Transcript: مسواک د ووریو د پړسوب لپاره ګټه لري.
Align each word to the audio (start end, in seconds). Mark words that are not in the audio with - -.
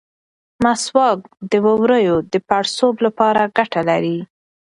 مسواک 0.63 1.19
د 1.51 1.53
ووریو 1.65 2.17
د 2.31 2.35
پړسوب 2.47 2.95
لپاره 3.05 3.51
ګټه 3.57 3.81
لري. 3.89 4.17